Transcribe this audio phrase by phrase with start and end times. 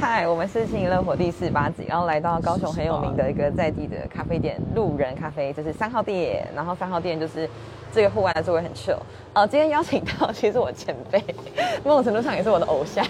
[0.00, 7.46] 嗨，我们是新乐火第四八集，然后来到高雄很有名的一个在地的咖啡店路人咖啡，这是三号店，然后三号店就是
[7.92, 8.96] 这个户外的座位很 chill。
[9.34, 11.22] 呃，今天邀请到其实我前辈，
[11.84, 13.04] 某种程度上也是我的偶像。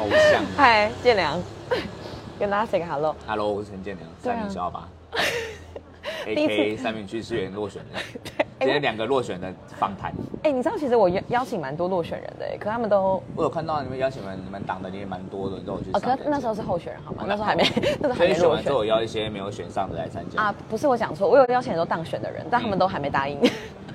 [0.00, 0.42] 偶像。
[0.56, 1.38] 嗨，建良，
[2.40, 3.14] 跟大家 say 个 hello。
[3.26, 4.88] Hello，我是陈建良，三名小吧
[6.24, 6.76] 第一次，A.K.
[6.78, 8.47] 三名区资源落选人。
[8.60, 10.12] 今天两个落选的访谈，
[10.42, 16.16] 哎、你知道其实我邀邀请蛮多落选人的，可他们都我有看到你们邀请们你们党的也蛮多的，你都有去哦，上。
[16.16, 17.24] 可那时候是候选人好吗？
[17.26, 17.62] 那时候还没，
[18.00, 20.42] 那时候还所以没落选选完之后，我邀一些没有选上的来参加。
[20.42, 20.54] 啊。
[20.68, 23.38] 不是我讲错，我有邀请很多当选的人，但他们都还没答应。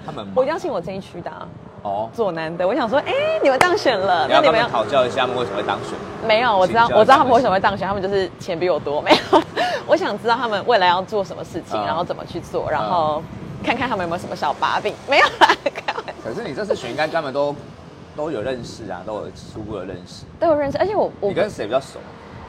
[0.05, 1.47] 他们 我邀请我这一区的、啊、
[1.83, 5.93] 哦，左南的，我想说，哎、你们当选了，那你们要讨教一下他们为什么会当选。
[6.25, 9.41] 没有，我知道我知道他们为什么会当选，他们就是钱比我多，没有。
[9.85, 13.21] 我想知道他们未来要做什么事情，嗯然后怎么去做，然后
[13.63, 14.93] 看看他们有没有什么小把柄。
[15.09, 17.55] 没有啦，开玩笑，可是你这次选应该跟他们都
[18.15, 20.25] 都有认识啊，都有初步的认识。
[20.39, 21.99] 都有认识，而且我我你跟谁比较熟？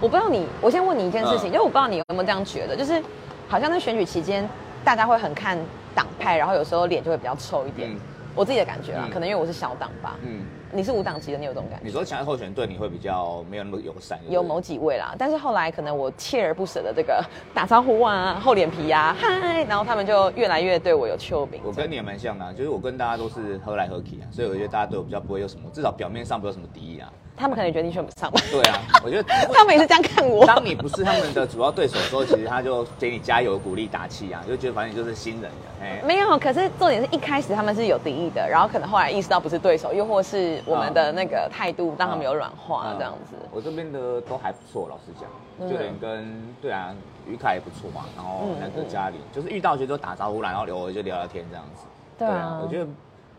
[0.00, 3.02] 我不知道你，我先问你一件事情，嗯因为我不知道你有没有这样觉得，就是
[3.48, 4.46] 好像在选举期间，
[4.84, 5.56] 大家会很看
[5.94, 7.90] 党派，然后有时候脸就会比较臭一点。
[7.90, 7.96] 嗯
[8.36, 10.16] 我自己的感觉啦，嗯可能因为我是小党吧。
[10.24, 10.44] 嗯，
[10.74, 11.86] 你是无党籍的，你有这种感觉？
[11.86, 14.18] 你说强烈候选人对你会比较没有那么友善？
[14.28, 21.60] 有某几位啦，但是后来可能我锲而不舍的这个打招呼啊、厚脸皮啊、嗨，然后他们就越来越对我有丘比。
[21.62, 27.08] 我跟你也蛮像的、啊，就是我跟大家都是喝来喝去啊，所以我觉得大家对我比较不会有什么，至少表面上不会有什么敌意啊。
[27.36, 28.40] 他们可能觉得你选不上吧。
[28.50, 30.46] 对啊，我觉得 他们也是这样看我。
[30.46, 43.34] 当你不是他们的主要对手的时候，其实他就给你加油、鼓励、打气啊，就觉得反正你就是新人啊，哎，没有，可是重点是一开始他们是有敌意的，然后可能后来意识到不是对手，又或是我们的那个态度让他们有软化嗯这样子。
[43.50, 45.28] 我这边的都还不错，老实讲，
[45.60, 46.94] 嗯就连跟对啊，
[47.26, 51.82] 于凯也不错嘛，然后嗯那个嘉玲，就是遇到就都打招呼啦，然后偶尔就聊聊天这样子。
[52.18, 52.86] 对啊我觉得。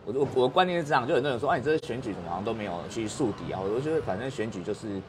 [0.05, 3.59] 我我我观念是这样，就很多人说，哎，你这次选举怎么好像都没有去树敌啊？
[3.59, 5.01] 我就觉得反正选举就是，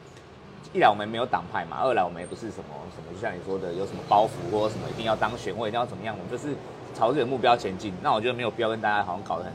[0.73, 6.55] 一来我们没有党派嘛，二来我们也不是什么什么，就像你说的有什么包袱或者什么一定要当选或一定要怎么样，我们就是
[6.95, 7.93] 朝这个目标前进。
[8.01, 9.53] 那我觉得没有必要跟大家好像搞得很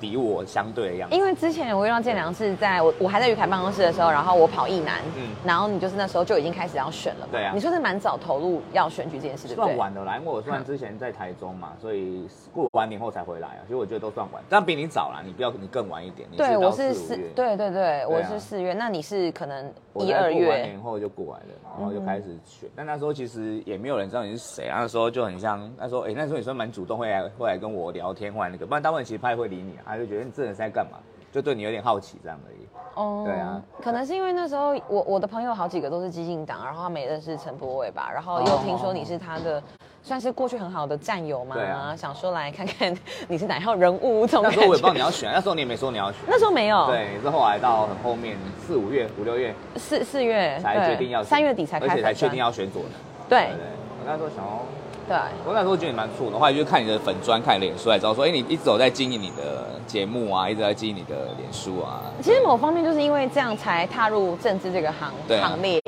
[0.00, 1.14] 敌我相对的样子。
[1.14, 5.28] 因为之前我遇到建良是在我我还在于凯办公室的时候，然后我跑一南，嗯。
[5.44, 7.32] 然后你就是那时候就已经开始要选了嘛。
[7.32, 7.52] 对啊。
[7.54, 9.66] 你说是蛮早投入要选举这件事，对不对？
[9.66, 30.98] 算晚的啦，因为我算之前在台中嘛，所以过完年后才回来啊，所以我觉得都算晚，但比你早啦，你不要你更晚一点，你对，我是四对对对，我是四月，那你是可能一二月，过完年后就过来了，然后就开始选，但那时候其实也没有人知道你是谁啊，那时候就很像那时候，哎、那时候你算蛮主动，会来会来跟我聊天，或来那个，不然大部分其实他也会理你啊，他就觉得你这人在干嘛，
[31.32, 32.66] 就对你有点好奇这样而已。
[32.94, 39.62] 哦对啊，可能是因为那时候我我的朋友好几个都是激进党，然后他们也认识陈柏伟吧，然后又听说你是他的。
[40.02, 42.96] 算是过去很好的战友嘛，对啊想说来看看
[43.28, 44.94] 你是哪一号人物，那时候我也不知道。
[44.94, 52.88] 你要选，那时候你也没说你要选， 那时候没有，对，是后来到很后面四五月、五六月四四月才决定要选三月底才开而且才确定要选左的。
[53.28, 53.66] 对对，
[54.00, 54.62] 我那时候想要。
[55.10, 62.00] 对，我那时候觉得你蛮酷的，后来就看你的粉砖、看你脸书，才知道说，哎、你一直有在经营你的节目啊，一直在经营你的脸书啊。
[62.22, 65.82] 其实某方面就是因为这样才踏入政治这个行啊行列，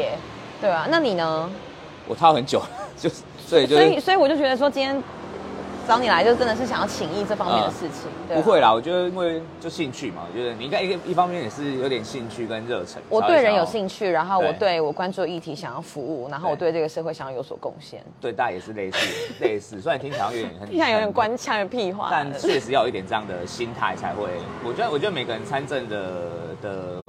[0.60, 0.88] 对啊。
[0.90, 1.48] 那你呢？
[2.08, 2.68] 我套很久了，
[2.98, 5.00] 就是所以就所以所以我就觉得说今天
[5.86, 8.72] 找你来就真的是想要请益这方面的事情，对啊不会啦。
[8.72, 13.02] 我觉得因为就兴趣嘛，我觉得你应该一个一方面也是有点兴趣跟热忱。
[13.08, 18.02] 我对人有，兴趣，然后我对对我关注的议题想要服务，然后我对这个社会想要有所贡献。
[18.20, 24.28] 对大家也是类似类似，虽然听起来有点很 听起来有点官腔的屁话，但确实要有一点这样的心态才会。
[24.64, 26.12] 我觉得，我觉得每个人参政的
[26.62, 27.02] 的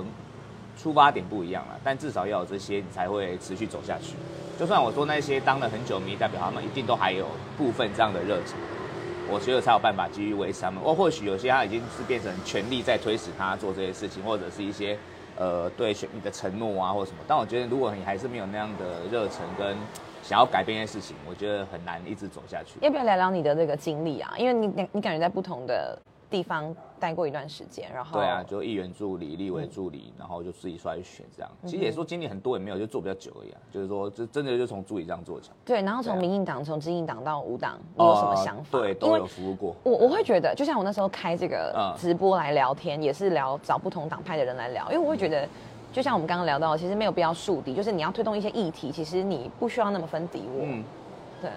[0.83, 4.15] 出发点不一样啦，但至少要有这些，你才会持续走下去。
[4.59, 7.25] 就算我说那些当了很久迷代表，他们一定都还有
[7.57, 8.57] 部分这样的热情，
[9.31, 10.83] 我觉得才有办法继续维持他们。
[10.83, 14.97] 或或许有些他已经是变成权力在推使他做这些事情，或者是一些
[15.37, 17.19] 呃对选你的承诺啊，或者什么。
[17.25, 19.77] 但我觉得，如果你还是没有那样的热忱跟
[20.21, 22.77] 想要改变一些事情，我觉得很难一直走下去。
[22.81, 24.33] 要不要聊聊你的这个经历啊？
[24.37, 25.97] 因为你你感觉在不同的
[26.29, 31.51] 地方待过一段时间，然后对啊，就议员助理、立委助理，然后就自己出来选这样。
[31.65, 33.59] 其实也说经历很多也没有，就做比较久而已啊。
[33.69, 35.55] 就是说，就真的就从助理这样做起来。
[35.65, 38.77] 对，然后从民进党从基进党到无党，你有什么想法？
[38.77, 39.75] 呃对，都有服务过。
[39.83, 45.45] 我我会觉得，就像我那时候开这个嗯直播来聊天，也是聊找不同党派的人来聊，因为我会觉得，
[45.91, 50.61] 就像我们刚刚聊到，其实没有必要树敌，就是你要推动一些议题，其实你不需要那么分敌我。
[50.63, 50.81] 嗯，
[51.41, 51.51] 对，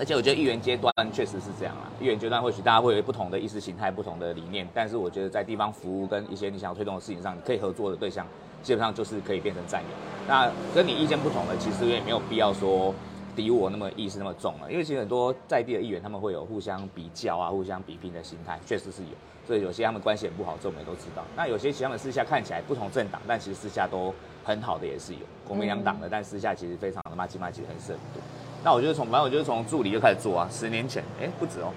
[0.00, 1.82] 而且我觉得议员阶段确实是这样啦。
[2.00, 8.26] 议员阶段或许大家会有不同的意识形态、不同的理念，但是我觉得在地方服务跟一些你想要推动的事情上，你可以合作的对象，
[8.62, 9.88] 基本上就是可以变成战友。
[10.26, 12.94] 那跟你意见不同的，其实也没有必要说
[13.36, 19.10] 敌我那么意识那么重了，因为其实很多在地的议员他们会有互相比较啊、互相比拼的心态，确实是有。
[19.46, 21.22] 所以有些他们关系很不好，这我们也都知道。
[21.36, 24.14] 那有些其实他们私下看起来不同政党，但其实私下都
[24.44, 28.22] 很好的也是有，国民两党的，但私下其实非常的骂鸡骂鸡，很是很多。
[28.62, 31.72] 那我就是从反正我就是从助理就开始做啊，十年前，哎不止哦，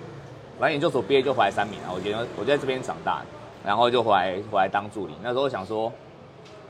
[0.59, 3.21] 反正研究所毕业就回来三米啊，我觉得我就在这边长大，
[3.65, 5.13] 然后就回来回来当助理。
[5.21, 5.91] 那时候想说，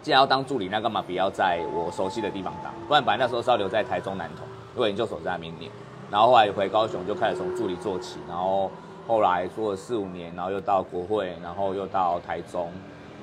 [0.02, 2.72] 既然要当助理，那干嘛不要在我熟悉的地方当？
[2.88, 4.44] 不然本来那时候是要留在台中南投，
[4.76, 5.72] 因为研究所在那边念。
[6.12, 8.70] 然后后来回高雄就开始从助理做起，然后
[9.08, 12.72] 后来做了四五年，然后又到国会，然后又到台中，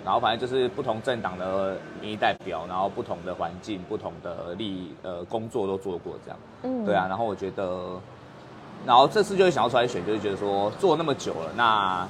[0.04, 6.38] 然后反正就是不同政党的民意代表，然后不同的环境、不同的利呃工作都做过这样。
[6.62, 7.06] 嗯，对啊。
[7.08, 8.00] 然后我觉得，
[8.86, 12.08] 然后这次就是想要出来选，就是觉得说做那么久了，那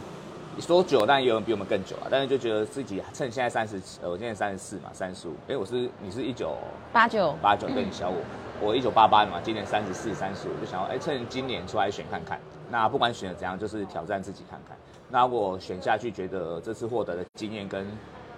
[0.60, 2.06] 说久，但也有人比我们更久啊。
[2.10, 5.34] 但是就觉得自己趁现在三十，呃，我现在三十四嘛，三十五。
[5.48, 6.54] 哎，我是你是一九
[6.92, 8.16] 八九八九，对你小我。
[8.62, 12.38] 我一九八八嘛，今年三十四、三十五，就想要哎，趁今年出来选看看。
[12.70, 14.76] 那不管选的怎样，就是挑战自己看看。
[15.08, 17.86] 那我选下去，觉得这次获得的经验跟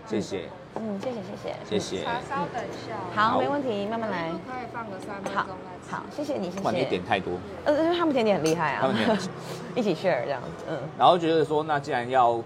[0.07, 2.05] 谢谢，嗯，谢谢谢谢谢谢。
[2.05, 4.31] 茶稍等一下，好，没问题，慢慢来。
[4.31, 6.71] 可以放个三分钟来好，谢谢你，谢谢。
[6.71, 7.33] 你点太多，
[7.65, 9.19] 呃，因为他们甜点很厉害啊，他们点
[9.75, 10.79] 一起 share 这样子，嗯。
[10.97, 12.41] 然后觉得说，那既然要，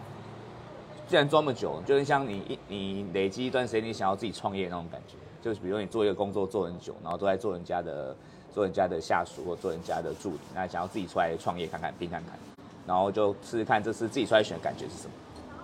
[1.06, 5.14] 既然这么久，就是像你一你累积一段时间，你想要自己创业那种感觉。
[5.46, 8.16] 就是比如你做一个工作做很久，然后都在做人家的
[8.52, 12.36] 做人家的下属或做人家的助理，那想要自己出来创业看看拼看看，
[12.84, 15.14] 然后就试试看这次自己出来选的感觉是什么。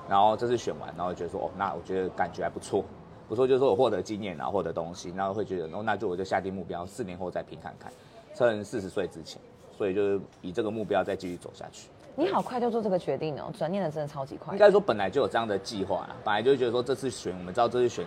[0.08, 2.84] 然后这次选完，然后觉得说哦，那我觉得感觉还不错，
[3.28, 7.92] 不错就是说我获得经验然后获得东西，然后会觉得哦，那就我就下定目标，四年后再拼看看，
[8.36, 9.42] 趁四十岁之前，
[9.76, 11.88] 所以就是以这个目标再继续走下去。
[12.14, 14.52] 你好快就做这个决定哦，转念的真的超级快。
[14.52, 18.06] 应该说本来就有这样的计划啦，本来就觉得说这次选，我们知道这次选。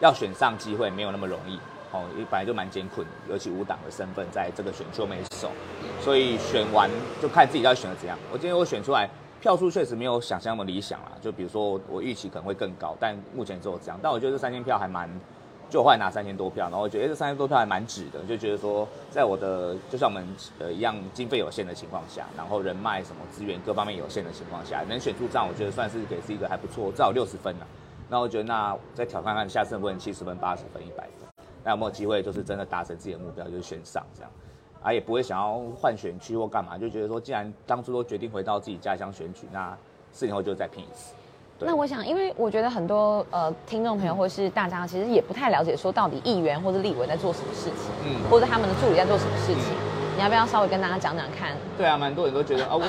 [0.00, 1.58] 要选上机会没有那么容易
[1.92, 5.50] 哦，本来就蛮艰困，尤其五党的身份在这个选秀没守，
[6.00, 6.90] 所以选完
[7.22, 8.18] 就看自己要选的怎样。
[8.32, 9.08] 我今天我选出来
[9.40, 13.98] 票数确实没有想象那么理想啦，就比如说我预期可能会更高，但目前只有这样。
[14.02, 15.08] 但我觉得这三千票还蛮，
[15.70, 20.26] 就后来拿三千多票，然后我觉得这三千多票还蛮值的，就觉得说在我的就像我们
[20.58, 27.66] 呃一样经费有限的情况下，然后人脉什么资源各方面有限的情况下，能选出这样，我觉得算是给自己一个还不错，至少六十分了。
[28.08, 34.30] 那我觉得，那再挑看看下次问七十分、八十分、一百分，那有没有机会就是真的达成自己的目标，就是选上这样，
[34.82, 39.76] 啊，也不会想要换选区或干嘛，就觉得说，既然当初都决定回到自己家乡选举，那
[40.12, 41.14] 四年后就再拼一次。
[41.60, 49.72] 那我想，因为我觉得很多呃听众朋友或是大家其实也不太了解，说到底议员或者立委在做什么事情，嗯，或者他们的助理在做什么事情，
[50.16, 51.56] 你要不要稍微跟大家讲讲看？
[51.78, 52.82] 对啊，蛮多人都觉得啊我。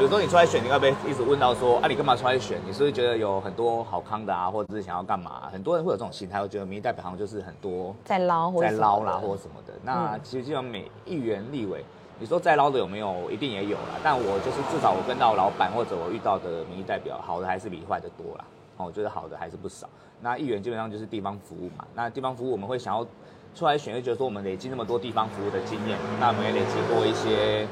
[0.00, 2.58] 比如说你出来选，你会不会一直问到说啊，你干嘛出来选？
[2.66, 5.42] 你是不是觉得有很多好康的啊，或者是想要干嘛？
[5.52, 9.74] 很多人会有这种心态，我觉得民意代表好像就是很多在捞，在捞啦，或者什么的。
[9.82, 11.84] 那其实基本上每议员、立委，
[12.18, 13.30] 你说在捞的有没有？
[13.30, 14.00] 一定也有啦。
[14.02, 18.44] 但我就是至少我跟到老板或者我遇到的民意代表，好的还是比坏的多啦。
[18.78, 19.86] 哦，我觉得好的还是不少。
[20.22, 21.84] 那议员基本上就是地方服务嘛。
[21.94, 23.06] 那地方服务我们会想要
[23.54, 27.68] 出来选，就觉得说我们累积那么多地方服务的经验，那我们也累积过一些。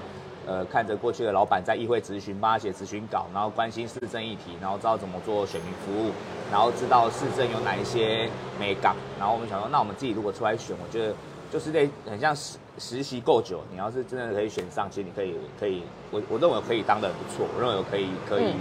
[0.49, 6.11] 呃，看着过去的老板在议会咨询，帮他写咨询稿，然后关心市政议题，然后知道怎么做选民服务，
[6.51, 8.27] 然后知道市政有哪一些
[8.59, 11.15] 美感，然后我们想说，那我们自己如果出来选，我觉得
[11.53, 18.55] 就是得很像实实习够久，你要是真的可以选上，其实你可以可以，我我认为可以当的不错，我认为可以可以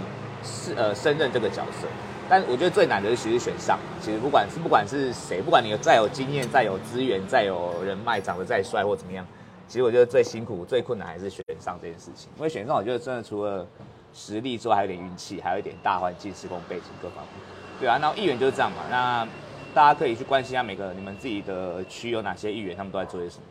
[0.44, 1.88] 是呃胜任这个角色，
[2.28, 9.26] 但我觉得最难的是其实选上，其实不管是不管是谁，不管你再有经验、再有资源、再有人脉、长得再帅或怎么样。
[9.68, 13.66] 其实我觉得最辛苦、最困难还是选上这件事情，因为选上我觉得真的除了
[14.14, 17.34] 实力之外，还有点运气，还有一点大环境、时空背景各方面。
[17.78, 18.78] 对啊，那议员就是这样嘛。
[18.90, 19.28] 那
[19.74, 23.42] 大家可以去关心一下每个你们自己的区有哪些议员，他们都在做些什么。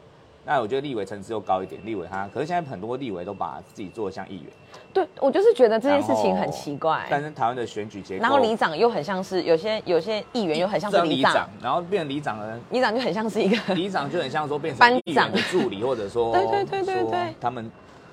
[0.48, 4.46] 那我觉得立委层次又高一点，立委他可是现在很多立委都把自己做的像议员。
[4.94, 7.06] 对，我就是觉得这件事情很奇怪。
[7.10, 17.70] 但是台湾的选举结果，然后里长又很像是有些有些议员又很像是里长，然后变成里长了，里长就很像是一个里长就很像说变成班长的助理，或者说 对对对对对，他们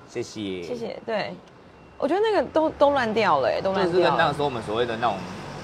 [0.09, 1.33] 谢谢谢谢，对
[1.97, 3.93] 我觉得那个都都乱掉了，都乱掉。
[3.93, 5.15] 就是跟那个时候我们所谓的那种。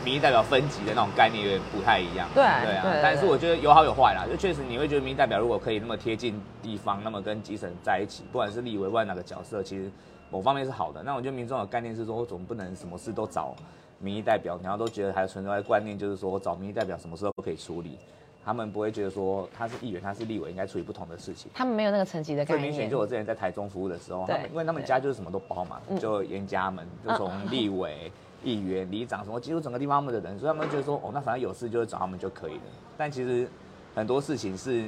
[0.03, 9.91] 民意代表分级的那种概念有点不太一样，对对啊，但是我觉得有好有坏啦，就确实你会觉得民意代表如果可以那么贴近地方，那么跟基层在一起，不管是立委外哪个角色，其实
[10.29, 11.03] 某方面是好的。
[11.03, 13.55] 那我觉得民众的概念是说，我总不能什么事都找
[14.00, 18.00] 民意代表，然后都觉得还存在观念，就是说我找民意代表什么事都可以处理，
[18.43, 21.51] 他们不会觉得说他是议员，他是立委，应该处理不同的事情。
[21.53, 22.60] 他们没有那个层级的概念。
[22.60, 28.12] 最明显就我之前在台中服务的时候，他们因为他们家就是什么都包嘛，就严家门就从立委。
[28.43, 32.62] 议员、里长什么，几乎整个地方他们的人，所以他们觉得说，哦，那反正有事就是找他们就可以了。
[32.98, 33.48] 但其实
[33.95, 34.86] 很多事情是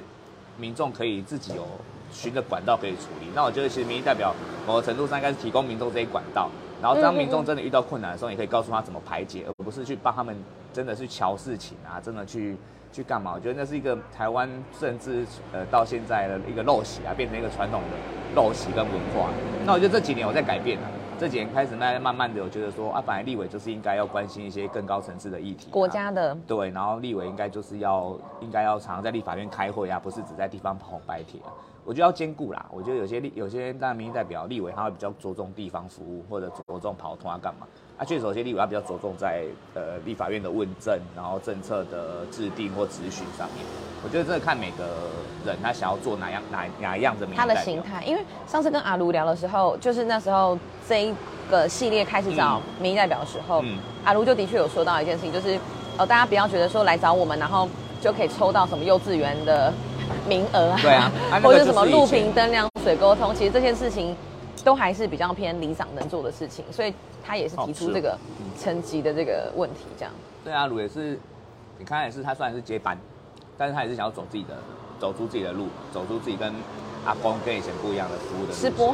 [0.58, 1.66] 民众可以自己有
[2.12, 3.28] 循着管道可以处理。
[3.36, 4.34] 那我觉得其实民意代表
[4.68, 6.50] 某个程度上应该是提供民众这些管道，
[6.82, 10.36] 然后当民众真的遇到困难的时候，也可以告诉他怎么排解，而不是去帮他们
[10.74, 12.58] 真的去瞧事情啊，真的去
[12.92, 13.34] 去干嘛？
[13.36, 19.30] 我觉得那是一个台湾甚至呃到现在的一个陋习啊，变成一个传统的陋习跟文化。
[19.66, 20.88] 那我觉得这几年我在改变了。
[21.20, 31.54] 这几年开始，慢慢慢的，我觉得说啊，本来立委就是应该要关心一些更高层次的议题，国家的对，然后立委应该就是要应该要常常在立法院开会啊，不是只在地方跑红白帖啊。
[31.86, 32.66] 我觉得要兼顾啦。
[32.72, 37.68] 我觉得有些立有些当然民意代表立委他会比较着重地方服务，或者着重跑通啊干嘛。
[37.98, 39.44] 啊，确实有些立委他比较着重在
[39.76, 43.66] 呃立法院的问政，然后政策的制定或咨询上面。
[44.04, 44.84] 我觉得这看每个
[45.46, 50.58] 人他想要做哪样哪哪样的民意他的心态，因为上次跟阿卢聊的时候，就是那时候
[50.90, 51.14] 这一
[51.50, 55.58] 个系列开始找民意代表的时候，嗯阿卢就的确有说到一件事情，就是
[55.98, 57.70] 哦，大家不要觉得说来找我们，然后
[58.02, 59.72] 就可以抽到什么幼稚园的
[60.28, 64.14] 名额啊，对啊， 或者什么路平灯亮水沟通，其实这件事情
[64.64, 66.94] 都还是比较偏理想能做的事情，所以
[67.24, 68.18] 他也是提出这个
[68.58, 70.14] 层级的这个问题，这样。
[70.44, 71.20] 对啊，卢也是，
[71.78, 72.98] 你看也是他虽然是接班。
[73.56, 74.58] 但是他也是想要走自己的，
[75.00, 76.52] 走出自己的路，走出自己跟
[77.06, 78.90] 阿公跟以前不一样的服务的直播。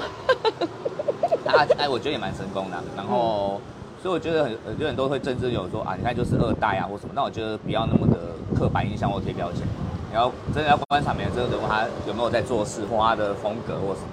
[1.46, 2.76] 啊， 哎，我觉得也蛮成功的。
[2.94, 3.62] 然后，
[4.04, 7.14] 所以我觉得很很多人都会政治有说啊，你看就是二代啊或什么。
[7.16, 8.20] 那我觉得不要那么的
[8.54, 9.62] 刻板印象或贴标签，
[10.10, 14.10] 你要真的要观察每个这个人物他有没有在做事或他的风格或什么。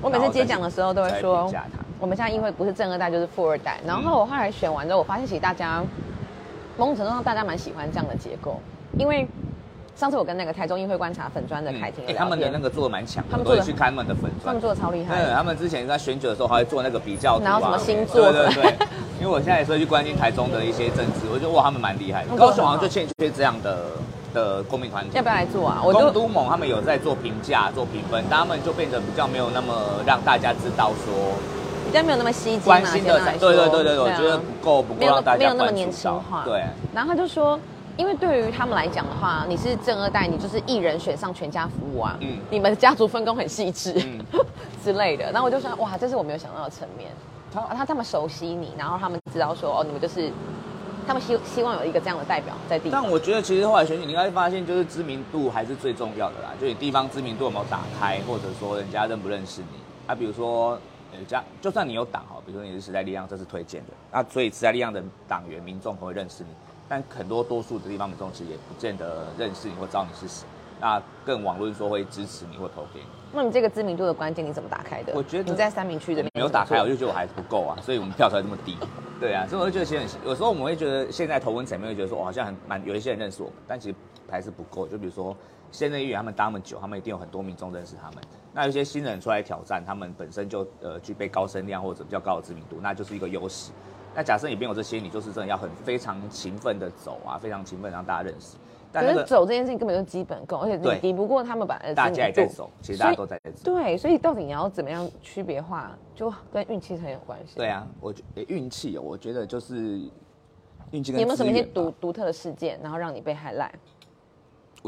[0.00, 1.50] 我每次接奖的时候都会说，
[1.98, 3.78] 我们现在因为不是正二代就是富二代。
[3.86, 5.82] 然后我后来选完之后，我发现其实大家
[6.76, 8.60] 某种程度上大家蛮喜欢这样的结构，
[8.98, 9.26] 因为。
[9.96, 15.16] 上次我跟那个台中议会观察粉砖的凯婷，他们的那个做的蛮强，他们做去看他们的粉砖，他们做的超厉害。
[15.16, 18.86] 对，他们之前在选举的时候还会做那个比较，然后什么星座，对对对。
[19.18, 22.36] 因为我现在也是去关心台中的一些政治，我觉得哇，他们蛮厉害的。
[22.36, 23.86] 高雄好像就欠缺这样的
[24.32, 25.82] 的公民团体，要不要来做啊？
[25.84, 29.74] 我公都盟他们有在做评价、做评分，但他们就变得比较没有那么
[30.06, 31.34] 让大家知道说，
[31.86, 33.20] 比较没有那么吸睛关心的。
[33.38, 36.42] 对对对对，我觉得不够不够让大家没有那么年轻化。
[36.44, 37.58] 对，然后他就说。
[37.98, 42.16] 因为对于他们来讲的话，你是正二代，你就是一人选上全家服务啊。
[42.20, 44.20] 嗯，你们家族分工很细致，嗯，
[44.84, 45.32] 之类的。
[45.32, 47.10] 然后我就说，哇，这是我没有想到的层面。
[47.52, 50.30] 他他他们熟悉你，然后他们知道说，哦，你们就是，
[51.08, 52.90] 他们希希望有一个这样的代表在地。
[52.92, 56.50] 但我觉得其实后来选举，你应该发现，就是知名度还是最重要的啦。
[56.60, 60.14] 就你地方知名度有没有打开，或者说人家认不认识你啊？
[60.14, 60.78] 比如说，
[61.10, 66.50] 人家就算你有党哈，比如说你是时代力量，这是推荐的，那所以时代力量的党员民众会认识你。
[66.90, 70.46] 但很多多数的地方民众其实也不见得认识你或知道你是谁，
[70.78, 73.06] 那更网论说会支持你或投给你。
[73.32, 75.12] 那你这个知名度的关键你怎么打开的？
[75.14, 78.76] 我觉得你在三明区的没有打开，我就觉得我还是不够啊，所以我们票才这么低。
[79.20, 83.94] 对啊，所以我就觉得其实很有时候我们会觉得现在投文层面会觉得说，我好像很蛮有一些人认识我们，但其实
[84.30, 84.86] 还是不够。
[84.88, 85.36] 就比如说
[85.70, 88.24] 现在议员他们当那么久，他们一定有很多民众认识他们。
[88.54, 93.72] 那有些新人出来挑战，他们本身就呃具备高声量或者比较高的知名度，那就是一个优势。
[94.14, 98.56] 那假设你没有这些，你就是真的要很非常勤奋的走啊，非常勤奋让大家认识。
[98.92, 103.74] 可是走这件事情根本就基本功，而且你抵不过他们把大家也在走，其实大家都在走。
[103.74, 107.56] 对，所以到底你要怎么样区别化，就跟运气很有关系。
[107.56, 110.00] 对啊，我觉运气哦，我觉得就是
[110.90, 111.12] 运气。
[111.12, 113.72] 有没有什么一些独独特的事件，然后让你被害赖？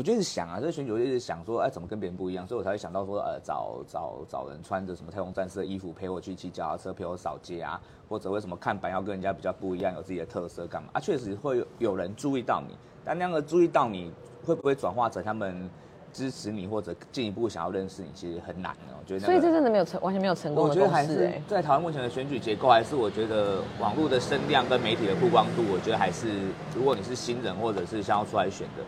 [0.00, 2.46] 我就是想啊，这选举我就一直想说，哎，怎么跟别人不一样？
[2.46, 7.78] 所以我才会想到说，呃，找找找人穿着什么太空战士的衣服陪我去骑脚踏车，陪我扫街啊，
[8.08, 10.88] 或者为什么看板要跟人家比较不一样，有自己的特色干嘛？
[10.94, 14.10] 啊，确实会有人注意到你，但那样的注意到你
[14.42, 15.68] 会不会转化成他们
[16.14, 18.96] 支持你或者进一步想要认识你，其实很难哦。
[18.98, 21.30] 我觉得，所以这真的没有成，完全没有成功的公式。
[21.46, 28.82] 在台湾目前的选举结构，还是我觉得网络的声量跟媒体的曝光度，我觉得还是如果你是新人或者是想要出来选的。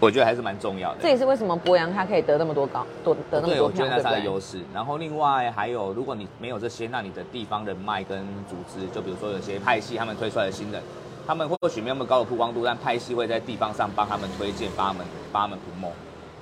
[0.00, 0.98] 我觉得还是蛮重要的。
[1.00, 4.58] 这也是为什么博洋他可以得那么多高，多得那么多票，对我觉得那是他的优势。
[4.74, 10.82] 然后另外还有，如果你没有这些，那你的地方人脉跟组织，就比如说有些派系他们推出来的新人，
[11.26, 15.90] 他们或许没有那么高的曝光度，但派系会在地方上帮他们推荐，帮他们帮他们铺梦，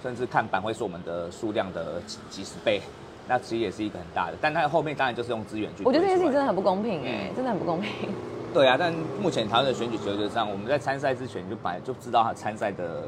[0.03, 2.81] 甚至看板会是我们的数量的几几十倍，
[3.29, 4.37] 那其实也是一个很大的。
[4.41, 5.85] 但他后面当然就是用资源去。
[5.85, 8.09] 我觉得这件事情真的很不公平哎，真的很不公平。
[8.53, 13.05] 对啊，但目前台湾的选举结构上，我们在参赛之前就本来就知道他参赛的。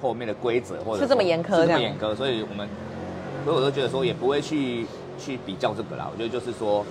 [0.00, 2.68] 后面的规则或者是这么严苛，这么严苛，所以我们，
[3.44, 4.86] 所以我都觉得说也不会去
[5.18, 6.08] 去比较这个啦。
[6.10, 6.84] 我觉得就是说，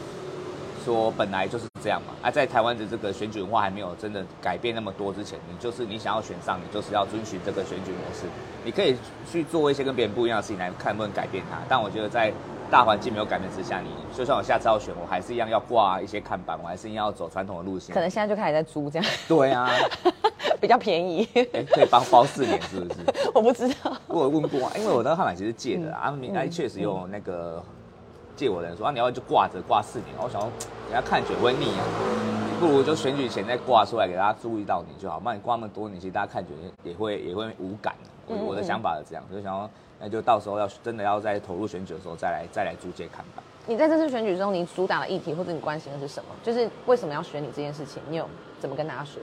[0.84, 2.14] 说本来就是这样嘛。
[2.22, 8.26] 啊，在台湾的这个选举文化还没有真的改变那么多之前，你就是你想要选上，你就是要遵循这个选举模式。
[8.66, 8.96] 你可以
[9.32, 11.58] 去做一些跟别人不一样的事情来看能不能改变它。
[11.70, 12.34] 但我觉得在
[12.70, 17.94] 大环境没有改变之下，你就算我下次要选，我还是一样要挂一些看板，我还是一样要走传统的路线。
[17.94, 19.10] 可能现在就开始在租这样。
[19.28, 19.70] 对啊。
[20.60, 21.24] 比较便宜，
[21.72, 23.02] 可以帮包四年，是不是？
[23.34, 27.64] 我不知道，我有问过，啊因为我那个号码其实借的啊，应该确实有那个
[28.36, 31.86] 借我的人说啊，你要就挂着挂四年，我想人家看久会腻啊。
[32.60, 37.94] 不如就选举前再挂出来给大家注意到你就好，不然你挂那么多年，其实大家看觉得也会也会无感。
[38.26, 39.70] 我嗯嗯我的想法是这样，就想要
[40.00, 43.44] 那就到时候要真的要在投入选举的时候再来再来租借看吧。
[43.66, 46.30] 你在这次选举中，你主打的议题或者你关心的是什么？
[46.44, 48.02] 就是为什么要选你这件事情？
[48.10, 48.28] 你有
[48.60, 49.22] 怎么跟大家说？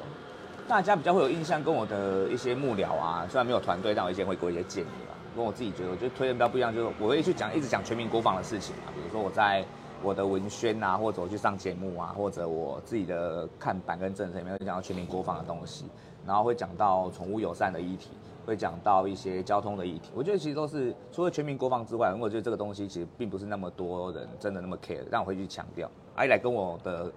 [0.69, 5.15] 大家比较会有印象，跟我的一些幕僚啊，虽然没有团队，但我以前会给我一些建议吧。
[5.37, 8.93] 跟我自己觉得，我觉得推的比较不一样，就是我会去讲，一直讲全民国防的事情嘛。
[8.95, 9.65] 比如说我在
[10.03, 15.87] 我的文宣啊，或者我去上节目啊，或者我自己的看板跟政策里面会讲到全民国防的东西，
[16.27, 18.11] 然后会讲到宠物友善的议题，
[18.47, 20.11] 会讲到一些交通的议题。
[20.15, 25.91] 我觉得其实都是除了全民国防之外，我觉得这个东西其实并不是那么多人真的那么 care，但我会去强调。
[26.15, 27.11] 啊，一来跟我的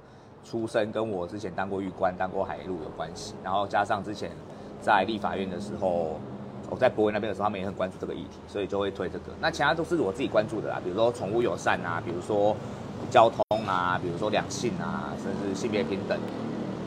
[0.43, 4.31] 出身跟我之前当过狱官、当过海陆有关系，然后加上之前
[4.81, 6.19] 在立法院的时候，
[6.69, 9.25] 我在博文那边的时候，他们也很关注这个议题，所以就会推这个。
[9.39, 12.55] 那其他都是我自己关注的啦，比如说宠物友善啊，比如说
[13.11, 16.17] 交通啊，比如说两性啊，甚至性别平等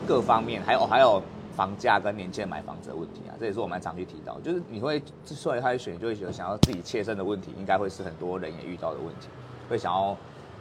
[0.07, 1.21] 各方面，还有还有
[1.61, 4.39] 房价跟年轻人买房子的问题啊，这也是我蛮常去提到。
[4.39, 9.27] 就是你会之所以开始选，就会觉得想要自己切身的问题，应该会是很多人也遇到的问题，
[9.69, 10.17] 会想要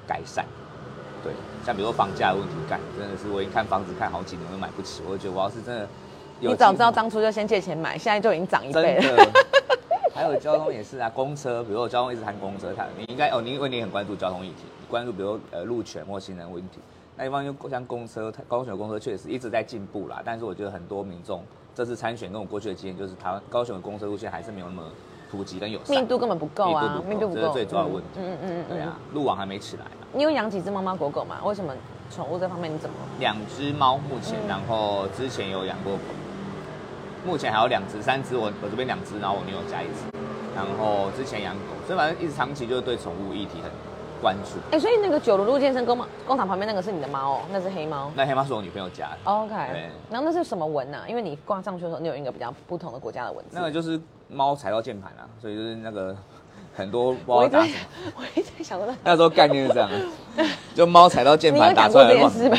[0.07, 0.45] 改善。
[1.25, 1.33] 对，
[1.65, 5.89] 像比如说房价的问题，干真的是我已经看房子看好几年都买不起，我就觉得我要是真的
[6.39, 9.17] 有你早知道当初就先借钱买，现在就已经涨一倍了。
[9.17, 9.31] 的。
[10.15, 16.79] 还有交通也是啊，公车，比如说交通一直谈公车，看你应该哦，你因为你很关注交通议题，你关注比如呃路权或行人问题，
[17.21, 24.83] 那一方就像公车，高雄的公车确实一直在进步啦，但是我觉得很多民众这次参选跟我过去的经验，就是台湾高雄的公车路线还是没有那么
[25.31, 29.91] 普及跟友善，密度根本不够啊，密度不够这是最主要的问题嗯嗯嗯对啊，路网还没起来啊。
[30.15, 31.37] 你有养几只猫猫狗狗吗？
[31.45, 31.75] 为什么
[32.11, 32.97] 宠物这方面你怎么？
[33.19, 36.03] 两只猫目前，嗯然后之前有养过狗，
[37.27, 40.09] 目前还有两只、三只，我我这边两只，然后我女友加一只，
[40.57, 43.71] 然后之前养狗，所以反正一直长期就是对宠物议题很
[44.21, 44.59] 关注。
[44.75, 48.11] 哎、所以那个九如路健身工工厂旁边那个是你的猫哦，那是黑猫。
[48.15, 51.05] 那黑猫是我女朋友家的，OK，对然后那是什么纹呢、啊？
[51.09, 53.53] 因为你挂上去的时候，你有一个比较不同的国家的文字。
[53.53, 56.17] 那个就是猫踩到键盘啊，所以就是那个
[56.75, 58.13] 很多不我一直在知道打。
[58.17, 59.89] 我一直在想说那，那时候概念是这样
[60.37, 62.31] 的，就猫踩到键盘打出来的乱。
[62.31, 62.59] 事吧？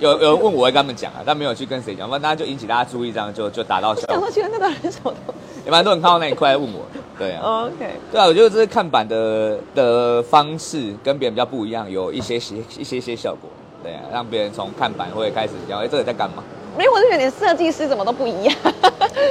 [0.00, 4.30] 有有人问我会跟他们讲啊，但没有去跟谁讲，不然大家就引起大家注意，这样就就打到效果想说。
[4.30, 6.80] 觉得那到底是什么东西也蛮多人看到那一块来问我，
[7.18, 7.66] 对啊。
[7.66, 13.50] ？OK，对啊，我觉得这是看板的的方式跟别人比较不一样，有一些些一些些效果，
[13.82, 16.42] 对啊，让别人从看板会开始讲，哎、这个在干嘛？
[16.76, 18.54] 没有，我就觉得你设计师怎么都不一样，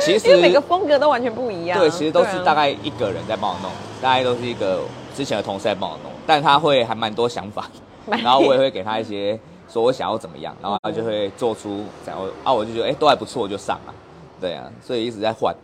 [0.02, 1.80] 其实 因为每个风格都完全不一样。
[1.80, 3.72] 对，其实都是大概一个人在帮我弄，
[4.02, 4.82] 大概都是一个
[5.16, 7.70] 之前的同事在帮我弄，但他会还蛮多想法，
[8.08, 9.40] 然后我也会给他一些
[9.72, 13.94] 说我想要怎么样，然后他就会做出然后，啊我就觉得哎、都还不错就上了，
[14.42, 15.56] 对啊，所以一直在换。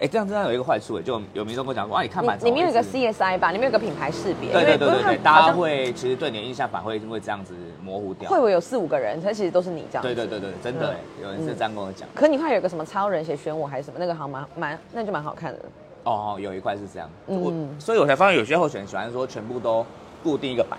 [0.00, 3.50] 哎、这样这样有一个坏处，哎，就有民众跟我讲过，啊，你看板你你们有一个 CSI 吧？
[3.50, 8.28] 你们有个品牌识别，对对对对对，大家会其实对你的印象反会会这样子模糊掉。
[8.28, 10.02] 会不会有四五个人，他其实都是你这样。
[10.02, 12.08] 对对对对，真的有人是这样跟我讲。
[12.14, 15.58] 可你看有个什么超人写选我还是什么，那个好像蛮蛮，那就蛮好看的。
[16.04, 19.86] 哦，有一块是这样，嗯我所以我才发现有些候选人喜欢说全部都
[20.22, 20.78] 固定一个版，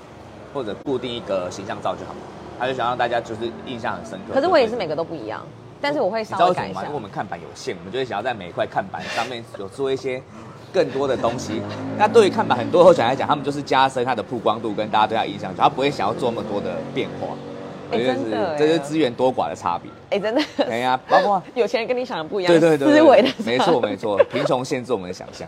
[0.54, 2.14] 或者固定一个形象照就好，
[2.60, 4.34] 他就想让大家就是印象很深刻。
[4.34, 5.42] 可是我也是每个都不一样，
[5.86, 6.48] 但是我会你稍？
[6.48, 7.00] 微改一下因为我。
[7.00, 10.20] 们看板有限，我们就会想要在每一块看板上面有做一些
[10.74, 11.62] 更多的东西。
[11.96, 17.28] 那对于看板很多候选人来讲，他们就是加深它的曝光度跟大家对他印象，他不会想要做那么多的变化。
[17.92, 19.92] 哎我觉得真的哎是这就是资源多寡的差别。
[20.10, 25.48] 哎，真的，哎呀，包括 有钱人跟你想的不一样，对对对，思维的没错没错，贫穷限制我们的想象。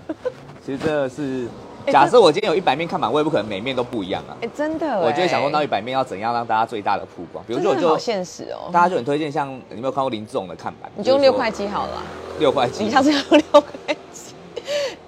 [0.64, 1.48] 其实这是
[1.92, 4.36] 假设我今天有一百面看板，我也不可能每面都不一样啊。
[4.42, 7.44] 哎，真的哎，我就会想说，那一百面要怎样让大家最大的曝光？
[7.48, 8.70] 比如说，我就好现实哦。
[8.72, 10.92] 大家就很推荐，像你有没有看过林志荣的看板？
[10.96, 12.04] 你就用六块肌好了啊，
[12.40, 14.34] 六块肌，你下次用六块肌，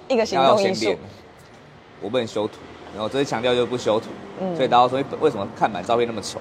[0.07, 0.95] 一个行动艺术。。
[2.01, 2.53] 我不能修图，
[2.93, 4.05] 然后这次强调就是不修图，
[4.39, 6.39] 嗯所以大家说为什么看板照片那么丑？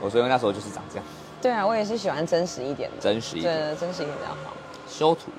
[0.00, 1.04] 我说因为那时候就是长这样，
[1.42, 4.56] 对啊，我也是喜欢真实一点的，真实一点，对，真实一点比较好。
[4.88, 5.30] 修图。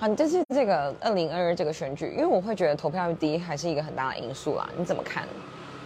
[0.00, 4.68] 好，你这次这个二零二二这个选举，因为我会觉得投票率低还是一个很大的因素啦。
[4.78, 5.26] 你怎么看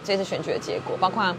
[0.04, 0.94] 这次选举的结果？
[1.00, 1.34] 包括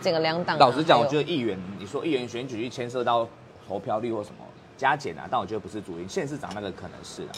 [0.00, 3.28] 整个两党啊、老实讲，我觉得得议员，你说议员选举牵涉到
[3.68, 4.44] 投票率或什么
[4.76, 6.08] 加减啊，但我觉得不是主因。
[6.08, 7.30] 县市长那个可能是啊，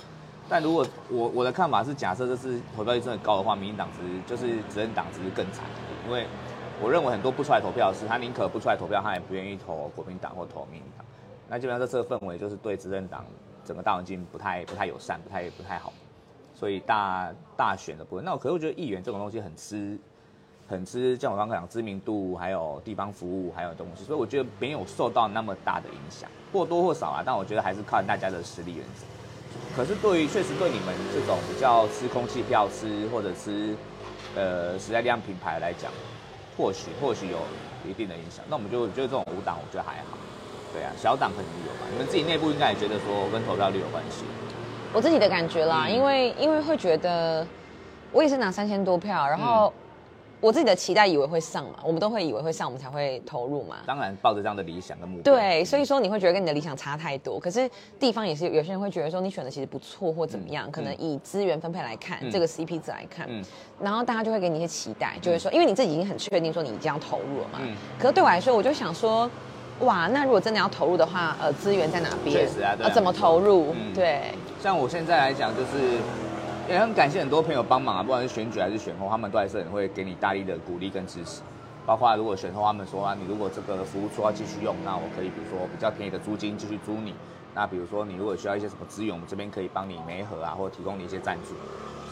[0.49, 5.67] 但如果我我的看法是，假设这次投票率真的高的话，民进党只是就是执政党只是更惨，
[6.07, 6.27] 因为
[6.81, 11.05] 我认为很多不出来投票的是，他宁可不出来投票，他也不愿意投国民党或投民进党。
[11.51, 13.27] 那基本上这次的氛围就是对执政党
[13.65, 15.93] 整个大环境不太不太友善，不太不太好，
[16.55, 19.99] 所以大大选的部分，那我可是我觉得议员这种东西很吃
[20.67, 29.05] 很吃，像我刚刚讲知名度，还有地方服务，还有东西，所以我觉得没有受到那么大的影响，或多或少啊，但我觉得还是看大家的实力原则。
[29.77, 33.77] 可是对于确实对你们这种比较吃空气票吃或者吃
[34.35, 35.91] 呃时代力量品牌来讲，
[36.57, 37.39] 或许或许有
[37.89, 38.45] 一定的影响。
[38.49, 40.17] 那我们就觉得这种舞蹈，我觉得还好。
[40.75, 41.87] 对啊，小党肯定有吧。
[41.91, 44.25] 你们自己内部应该也觉得说跟投票率有关系。
[44.93, 47.47] 我自己的感觉啦，嗯因为因为会觉得
[48.13, 49.73] 我也是拿三千多票，然后
[50.41, 53.79] 我自己的期待以为会上嘛，我们都会以为会上，我们才会投入嘛。
[53.87, 55.33] 当然，抱着这样的理想跟目标。
[55.35, 63.43] 对，所以说你会觉得跟你的理想差太多，可是地方也是有些人会觉得说你选的其实不错或怎么样，可能以资源分配来看，嗯这个 CP 值来看，嗯
[63.81, 69.29] 然后大家就会给你一些期待，就会说，因为你自己已经很确定说你已经要投入了嘛，嗯可是对我来说，我就想说。
[69.81, 72.35] 哇，那如果真的要投入的话，呃，资源在哪边？
[72.35, 73.75] 确实啊对啊呃，怎么投入？
[73.75, 74.33] 嗯对，
[74.63, 75.99] 像我现在来讲，就是
[76.69, 81.43] 也很感谢很多朋友帮忙啊，不管是选举还是选后，他们都还是很会给你大力的鼓励跟支持。
[81.85, 87.13] 包括如果选后他们说啊，你如果这个服务处要继续用，那我可以比如说比较便宜的租金继续租你。
[87.55, 91.55] 那比如说你如果需要一些什么资源，我们这边可以帮你媒合啊，或者提供你一些赞助。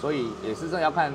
[0.01, 1.13] 所以也是真的要看，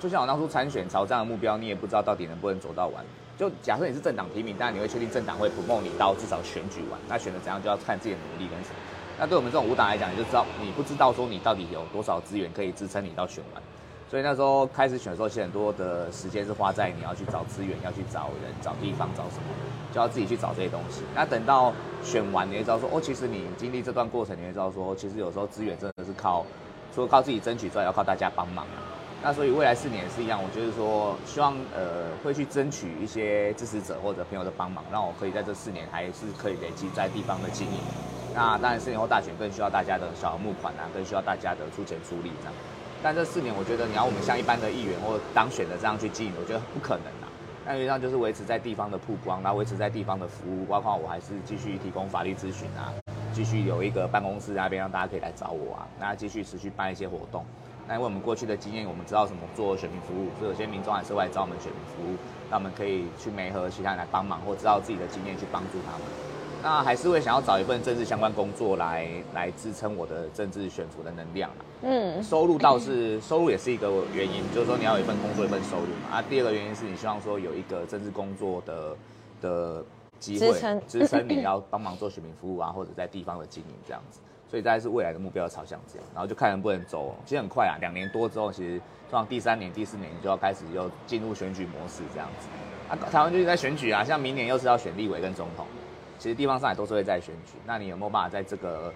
[0.00, 3.04] 就像我当初参选朝这样的目标，你也不知道到底能不能走到完。
[3.38, 8.76] 就假设你是政党提名，当然你会确定政党会扶帮你到至少选举完，那选的怎样就要看自己的努力跟什么。
[9.18, 13.62] 那对我们这种无党来讲，你就知道你不知道说你到底有多少资源可以支撑你到选完。
[14.08, 19.52] 所以那时候开始选的时候，其实很多的时间是花在你要去找资源、要去找人、找地方、找什么，
[19.92, 21.02] 就要自己去找这些东西。
[21.14, 21.72] 那等到
[22.04, 26.46] 选完，你会知道说，哦，其实你经历这段过程，你会知道说，其实有时候资源真的是靠
[26.94, 28.64] 除了靠自己争取之外，要靠大家帮忙。
[29.22, 37.78] 那所以未来四年也是一样，我就是说希望呃会去争取一些支持者或者朋友的帮忙，让我可以在这四年还是可以累积在地方的经营。
[38.34, 42.54] 那当然四年后大选更需要大家的小额募款啊，更需要大家的出钱出力这样。
[43.02, 47.26] 但这四年我觉得你要我们像一般的议员或当选的这样去经营，我觉得不可能啊。
[47.64, 52.92] 那原则上就是维持在地方的曝光，然后维持在地方的服务，包括我还是继续提供法律咨询啊，
[53.32, 57.44] 继续有一个办公室那边让大家可以来找我啊，那继续持续办一些活动。
[57.88, 62.16] 那因为我们过去的经验，我们知道怎么做选民服务，所以有些民众还是会来找我们选民服务，
[62.50, 66.00] 那我们可以去媒合其他人来帮忙，或知道自己的经验去帮助他们。
[66.62, 71.64] 那还是会想要找一份政治相关工作来来支撑我的政治选服的能量啦。
[71.82, 76.16] 嗯，收入倒是 收入也是一个原因，就是说你要有一份工作一份收入嘛。
[76.16, 78.96] 啊，第二个原因是你希望说有一个政治工作的
[79.40, 79.84] 的
[80.18, 84.18] 机会支撑支撑你 要帮忙做选民服务啊，或者在地方的经营这样子。
[84.48, 87.14] 所以大概是未来的目标朝向这样，然后就看能不能走。
[87.24, 88.78] 其实很快啊，两年多之后，其实
[89.10, 92.46] 通常第三年、第四年你就要开始又进入选举模式这样子。
[92.88, 95.66] 啊，台湾就是在选举啊，像明年又是要选立委跟总统，
[96.18, 97.54] 其实地方上也都是会在选举。
[97.66, 98.92] 那你有没有办法在这个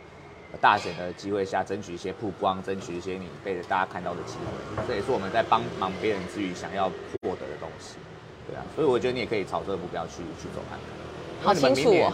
[0.53, 4.37] 呃大选的机会下争取一些曝光，争取一些你被大家看到的机
[4.77, 4.83] 会？
[4.87, 7.97] 这也是我们在帮忙别人之余想要获得的东西。
[8.47, 10.89] 对啊，所以我觉得你也可以朝这个目标去去走看看。
[11.43, 12.13] 好清楚哦。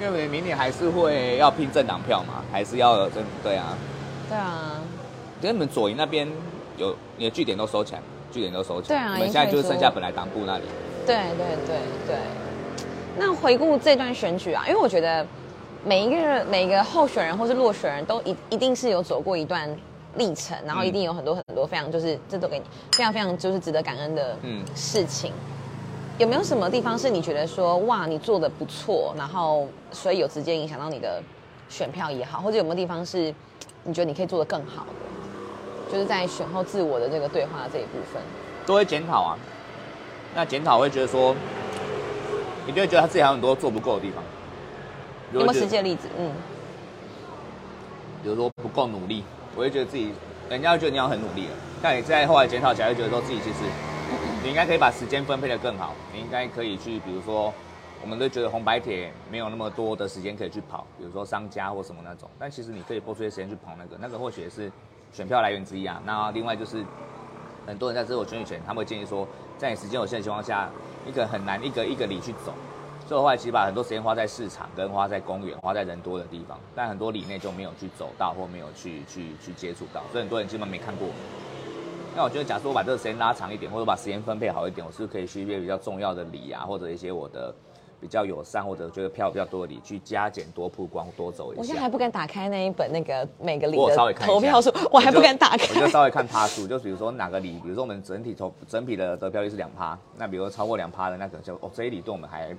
[0.00, 3.76] 因为明年还是会要拼政党票嘛，还是要有政对啊。
[4.28, 4.80] 对啊，
[5.40, 6.28] 跟你们左营那边
[6.76, 8.00] 有你的据点都收起来，
[8.32, 8.98] 据点都收起来。
[8.98, 10.64] 对啊你们现在就是剩下本来党部那里。
[11.06, 12.16] 对对对对。
[13.18, 15.26] 那回顾这段选举啊，因为我觉得
[15.84, 19.74] 每一个每一个候选人或是落选人都一一定是有走过一段
[20.16, 25.32] 历程，然后一定有很多很多非常就是这都给你非常非常就是值得感恩的嗯事情。
[26.18, 31.22] 有没有什么地方是你觉得说哇你做的不错，然后所以有直接影响到你的
[31.68, 33.34] 选票也好，或者有没有地方是
[33.84, 35.92] 你觉得你可以做的更好的？
[35.92, 38.22] 就是在选后自我的这个对话这一部分。
[38.64, 39.38] 都会检讨啊。
[40.34, 41.34] 那检讨会觉得说，
[42.66, 44.24] 你就会觉得他自己还有很多做不够的地方。
[45.32, 45.78] 有没有实际？
[45.82, 46.08] 例子？
[46.18, 46.32] 嗯，
[48.22, 49.22] 比如说不够努力，
[49.54, 50.12] 我会觉得自己，
[50.48, 51.52] 人家会觉得你要很努力了。
[51.82, 53.58] 但你在后来检讨起来，会觉得说自己其实，
[54.46, 55.92] 你应该可以把时间分配的更好。
[56.14, 57.52] 你应该可以去，比如说，
[58.00, 62.30] 我们都觉得红白铁没有那么多的时间可以去跑，比如说商家或什么那种。
[62.38, 64.70] 但其实你可以拨出些时间去跑那个，那个或许也是
[65.12, 66.00] 选票来源之一啊。
[66.06, 66.84] 那另外就是，
[67.66, 69.26] 很多人在自我选举前，他们会建议说，
[69.58, 70.70] 在你时间有限的情况下，
[71.08, 72.54] 一个很难一个一个里去走。
[73.08, 81.08] 所以后来其实把很多时间花在市场，跟花在公园，花在人多的地方，但很多里内就没有去走到，或没有去去去接触到，所以很多人基本没看过。
[82.16, 87.54] 那我觉得，假设我把这个时间拉长一点，或者把时间分配好一点，我是不是可以去一些比较重要的礼啊，或者一些我的
[88.00, 91.60] 比较友善，或者觉得票比较多的礼，去加减多曝光，多走一下。
[91.60, 95.88] 我现在还不敢打开那一本那个每个礼我稍微的看投票数，我还不敢打开我就开。
[95.88, 102.56] 稍微看趴数，就比如说哪个礼，比如说我们整体投整体的得票率是两趴，那比如说超过两趴的那可能就哦这一礼对我们还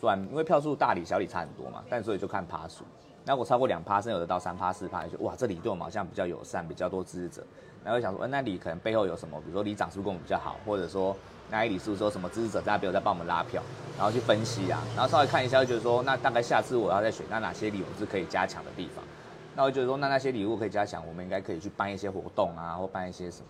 [0.00, 2.82] 算，因为票数大礼小礼差很多嘛，但所以就看趴数。
[3.24, 7.46] 那我超过两趴，甚至有的到三趴四趴，就哇这里对我们好像比较友善，比较多支持者。
[7.86, 11.16] 然后想说，呃那里可能背后有什么，比如说里长是不是跟我们比较好，或者说
[11.48, 13.62] 那里是不是说什么支持者在那边有在帮我们拉票，
[13.96, 19.04] 然后去分析啊，然后稍微看一下，就觉得说那大概下次我要再选，那哪些里我是可以加强的地方。
[19.54, 23.46] 那我觉得说，那那些礼物可以加强，我们应该可以去办一些活动啊，或办一些什么。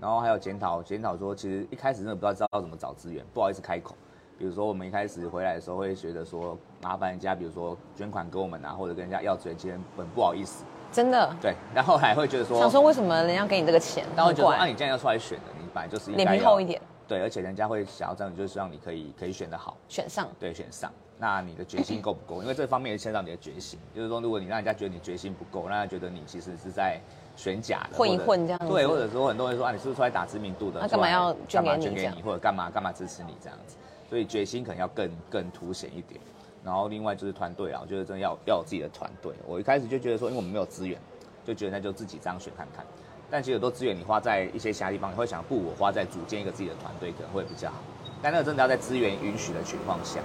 [0.00, 3.94] 然后还有检讨，检讨说，其实一开始真的不知道知道怎么找资源，不好意思开口。
[4.38, 10.64] 比如说我们一开始回来的时候会觉得说麻烦人家，比如说捐款给我们啊，或者跟人家要资源，其实很不好意思。
[10.92, 14.04] 真的对，然后还会觉得说，想说为什么人家给你这个钱？
[14.08, 20.28] 很然后觉得那，啊，你既然要出来选的，你本来就是应脸皮厚一点，对，而且人家会想要这样，就是让你可以可以选得好，选上。
[20.38, 20.92] 对，选上。
[21.18, 22.42] 那你的决心够不够？
[22.42, 27.00] 因为这方面也牵到你的决心，就是说，如果你让人家觉得你决心不够，让人家觉得你其实是在
[27.34, 30.80] 选假的，混一混这样子对，或者说很多人说啊，你是不是出来打知名度的？
[30.80, 33.76] 那干嘛要捐给你捐给你，或者干嘛干嘛支持你这样子？
[34.08, 36.20] 所以决心可能要更更凸显一点。
[36.64, 39.32] 然后另外就是团队啊，我觉得真的要要有自己的团队。
[39.46, 40.98] 我一开始就觉得说，因为我们没有资源，
[41.44, 42.84] 就觉得那就自己这样选看看。
[43.30, 47.76] 但其实有多资源你花在一些其他地方，你会想不，我花在组建一个自己的团队可能会比较好。
[48.22, 50.20] 但那个真的要在资源允许的情况下，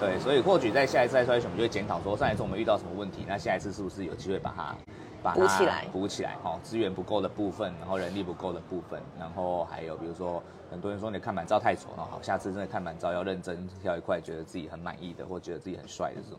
[0.00, 4.76] 对，所以或许在下一次赛赛选，我们就会检讨说上一次我们遇到什么问题，那下一次是不是有机会把它
[5.22, 16.38] 把它补起来补起来哦，资源不够的部分，然后人力不够的部分，然后还有比如说很多人说你的看板照太丑了，好，下次真的看板照要认真挑一块觉得自己很满意的，或觉得自己很帅的这种，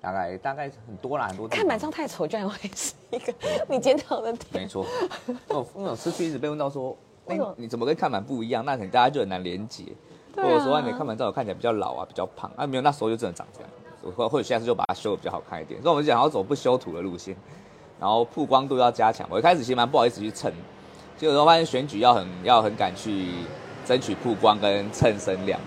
[0.00, 3.34] 大概大概很多啦，很多看板照太丑，居然会是一个
[3.68, 4.62] 你检讨的点。
[4.62, 4.86] 没错，
[5.48, 6.96] 我那种吃去一直被问到说，
[7.26, 8.64] 哎、你怎么跟看板不一样？
[8.64, 9.84] 那可能大家就很难连结，
[10.34, 13.70] 对啊或者说你看板照我看起来比较老啊，比较胖啊，没有那时候就真的长这样，
[14.14, 15.80] 或或者下次就把它修的比较好看一点。
[15.80, 17.34] 所以我们讲要走不修图的路线，
[18.04, 19.26] 然后曝光度要加强。
[19.30, 20.52] 我一开始其实蛮不好意思去蹭，
[21.16, 23.28] 结果发现选举要很要很敢去
[23.86, 25.58] 争取曝光跟蹭声量。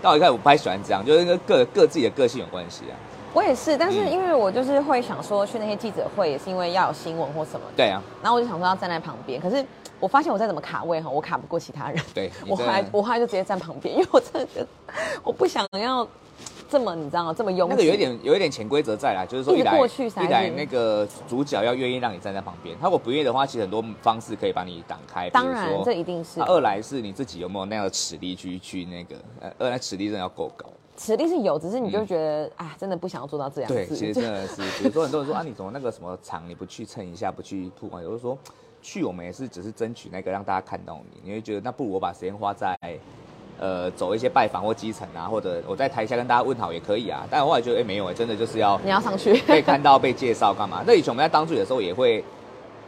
[0.00, 2.96] 但我一开始我不太喜欢这样，就是跟各各自己的个性有关系啊。
[3.34, 7.72] 我也是，但是嗯因为我就是会想说去那些记者会，也是因为要有新闻或什么的。
[7.76, 9.62] 对啊，然后我就想说要站在旁边，可是
[10.00, 12.02] 我发现我再怎么卡位哈，我卡不过其他人。
[12.14, 14.66] 对我后来我后来就直接站旁边，因为我真的觉得
[15.22, 16.08] 我不想要
[16.74, 17.32] 这么你知道吗？
[17.32, 17.76] 这么拥挤。
[17.76, 25.30] 那个有一点有一点潜规则在啦，就是说一来过去才一来那个主角要愿意让你站在旁边，他如果不愿意的话，其实很多方式可以把你挡开。
[25.30, 30.66] 当然这一定是啊二来是你自己有没有那样的实力去去那个，呃，二来实力真的要够高。
[30.98, 33.86] 实力是有，只是你就觉得啊，真的不想要做到这样子。
[33.94, 38.02] 其实真的 是，比如说很多人说啊，你怎么那个什么场你不去蹭一下，不去曝光？
[38.02, 38.36] 有的说
[38.82, 42.76] 去我们也是只是争取那个让大家看到你，你会觉得那不如我把时间花在。
[43.58, 47.26] 呃，走一些拜访或基层啊，或者我在台下跟大家问好也可以啊。
[47.30, 49.32] 但我后来觉得，哎、没有哎、真的就是要你要上去。
[49.46, 50.82] 被看到、被介绍干嘛？
[50.86, 52.22] 那以前我们在当助理的时候也会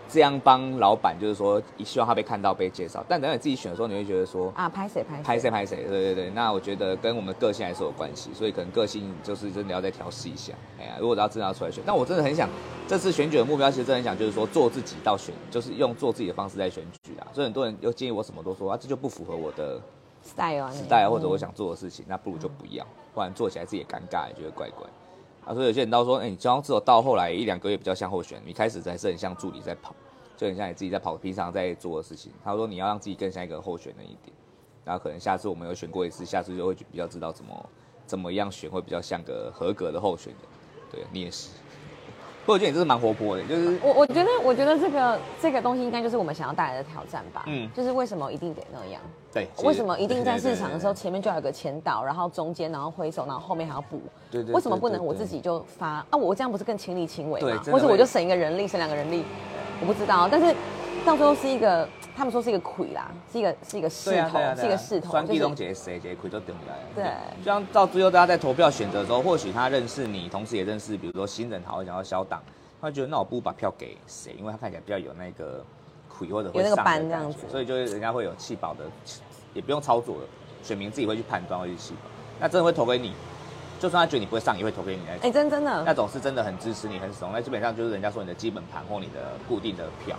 [0.08, 3.04] 这样帮老板，就是说希望他被看到、被介绍。
[3.08, 6.30] 但等你自己选的时候，你会觉得说啊，拍谁拍拍谁拍谁，对对对。
[6.30, 10.52] 那我觉得跟我们的个性还是有关系，所以可能个性就是真的要再调试一下。
[10.80, 12.48] 哎呀，如果要真的要出来选，但我真的很想
[12.86, 17.26] 这次选举的目标，其实真的很想就是说做自己到选，就是用做自己的方式在选举啊。
[17.32, 19.80] 所以很多人又建议我什么都说啊，这就不符合我的
[20.26, 24.86] 时代啊，或者我想做的事情，那不如就不要，不然做起来自己也尴尬，也觉得怪怪。
[25.46, 29.94] 啊，所以有些人都说，哎、你交往之后到后来一两个月比较像候选人，你开始还是很像助理在跑，
[30.36, 32.32] 就很像你自己在跑，平常在做的事情。
[32.44, 34.34] 他说你要让自己更像一个候选人一点，
[34.84, 37.70] 然后可能下次我们有选过一次，下次就会比较知道怎么
[38.06, 40.42] 怎么样选会比较像个合格的候选人。
[40.90, 41.50] 对你也是，
[42.46, 47.42] 我觉得你这是蛮活泼的，就是我我觉得，我觉得这个这个东西应该就是我们想要带来的挑战吧。
[47.46, 49.02] 嗯嗯，就是为什么一定得那样？
[49.32, 54.00] 对，为什么一定在市场的时候前面就要有个前导，然后中间，然后挥手，然后后面还要补？
[54.30, 56.16] 对对对为什么不能我自己就发啊？
[56.16, 57.60] 我这样不是更亲力亲为吗？
[57.62, 59.24] 对或者我就省一个人力，省两个人力？
[59.80, 60.54] 我不知道，但是
[61.04, 66.74] 到最后是一个，他们说是一个魁啦，是一个是一个势头，对啊对啊，是一个势头，双就是地东姐谁谁亏都顶来。
[66.94, 67.04] 对
[67.38, 72.42] 就像到最后大家在投票选择的时候，或许他认识你，同时也认识比如说新人，好想要小党，
[72.80, 75.62] 他会觉得那我不如把票给谁，因为他看起来比较有那个
[76.08, 78.84] 魁或者会有那个上班这样子觉所以就是人家会有弃保的，
[79.52, 80.22] 也不用操作了，
[80.62, 82.10] 选民自己会去判断，会去弃保。
[82.40, 83.12] 那真的会投给你，
[83.78, 87.30] 就算他觉得你不会上，也会投给你那种哎、真真的那种是真的很支持你、很怂。
[87.30, 90.16] 那基本上就是人家说你的基本盘或你的固定的票，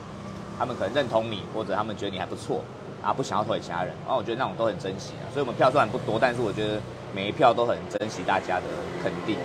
[0.58, 2.62] 他们可能认同你，或者他们觉得你还不错，
[3.04, 3.94] 啊不想要投给其他人。
[4.06, 5.26] 然后我觉得那种都很珍惜啊。
[5.34, 6.80] 所以我们票虽然不多，但是我觉得
[7.14, 8.64] 每一票都很珍惜大家的
[9.04, 9.38] 肯定。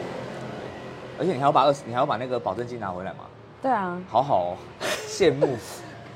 [1.19, 3.25] 而且你还要把二十，你还要把那个保证金拿回来吗？
[3.63, 4.57] 对啊，好好哦，
[5.07, 5.57] 羡慕。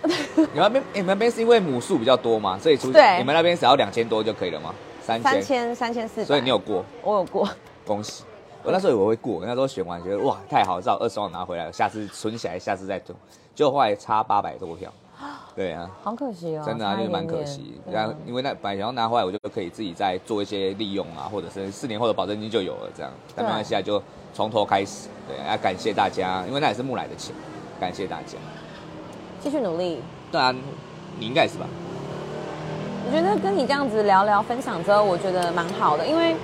[0.37, 4.75] 你们那边、你们那边是因为母数比较多嘛，所以出对你们那边只要两千多就可以了吗？
[5.03, 6.85] 三千，三千三千四，所以你有过。
[7.03, 7.49] 我有过，
[7.85, 8.25] 恭喜！
[8.63, 13.15] 我那时候以为会过，那时候选完觉得哇太好，至少二十万拿回来了，下次存起来，下次再投。
[13.57, 14.93] 结果后来差八百多票，
[15.57, 17.81] 对啊，好可惜哦，真的、啊、就是蛮可惜。
[17.87, 23.11] 对啊然后因为那本来想要拿回来，我就可以自己再做一些利用啊，或者是四年后的保证金就有了这样。
[23.35, 24.01] 但没关系啊，就
[24.35, 25.09] 从头开始。
[25.27, 27.35] 对，要感谢大家，因为那也是木来的钱，
[27.81, 28.37] 感谢大家。
[29.41, 30.03] 继续努力。
[30.31, 30.55] 当然，
[31.19, 31.67] 你应该也是吧？
[33.07, 36.37] 我觉得跟你这样子聊聊分享之后，我觉得蛮好的，因为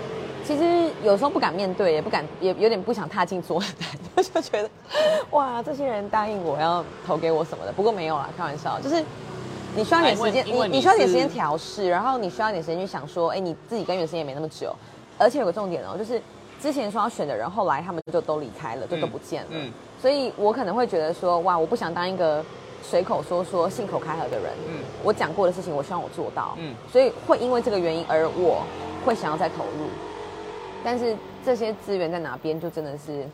[0.44, 4.68] 其实有时候不敢面对，也不敢，也有点不想踏进左台， 就觉得
[5.30, 7.72] 哇，这些人答应我要投给我什么的。
[7.72, 9.04] 不过没有啦，开玩笑，就是
[9.74, 14.74] 你需要点时间，你你你需要点时间是调试，然后你需要点时间去想说，哎，你自己跟原生也没那么久。
[15.18, 16.20] 而且有个重点哦，就是
[16.60, 19.48] 之前说要选的人，后来他们就都离开了，就都不见了。
[19.52, 22.44] 嗯所以我可能会觉得说，哇，我不想当一个
[22.82, 24.50] 随口说说、信口开河的人。
[24.66, 26.56] 嗯我讲过的事情，我希望我做到。
[26.58, 28.62] 嗯所以会因为这个原因而我
[29.06, 29.86] 会想要再投入，
[30.84, 33.26] 但是这些资源在哪边，就真的是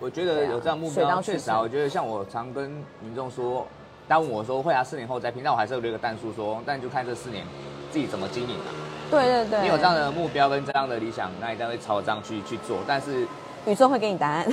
[0.00, 1.60] 我觉得有这样目水标，确实啊。
[1.60, 3.66] 我觉得像我常跟民众说，
[4.06, 7.44] 当问我说会啊，四年后再拼，但我还是有留一个弹数说，但就看这四年
[7.90, 8.68] 自己怎么经营啊。
[9.10, 9.62] 对对对。
[9.62, 12.78] 你有这样的目标跟这样的理想，那一定会朝这样去去做。
[12.86, 13.26] 但是
[13.66, 14.46] 宇宙会给你答案。